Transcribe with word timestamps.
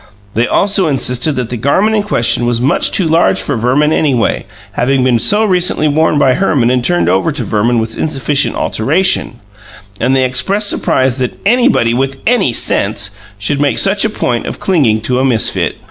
They 0.33 0.47
also 0.47 0.87
insisted 0.87 1.33
that 1.35 1.49
the 1.51 1.57
garment 1.57 1.95
in 1.95 2.01
question 2.01 2.47
was 2.47 2.59
much 2.59 2.89
too 2.89 3.05
large 3.07 3.39
for 3.39 3.55
Verman, 3.55 3.93
anyway, 3.93 4.47
having 4.71 5.03
been 5.03 5.19
so 5.19 5.45
recently 5.45 5.87
worn 5.87 6.17
by 6.17 6.33
Herman 6.33 6.71
and 6.71 6.83
turned 6.83 7.07
over 7.07 7.31
to 7.31 7.43
Verman 7.43 7.77
with 7.77 7.99
insufficient 7.99 8.55
alteration, 8.55 9.35
and 9.99 10.15
they 10.15 10.25
expressed 10.25 10.69
surprise 10.71 11.19
that 11.19 11.37
"anybody 11.45 11.93
with 11.93 12.17
any 12.25 12.51
sense" 12.51 13.11
should 13.37 13.61
make 13.61 13.77
such 13.77 14.03
a 14.03 14.09
point 14.09 14.47
of 14.47 14.59
clinging 14.59 15.01
to 15.01 15.19
a 15.19 15.23
misfit. 15.23 15.77